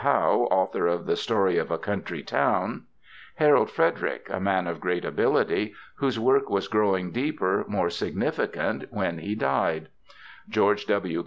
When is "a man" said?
4.31-4.65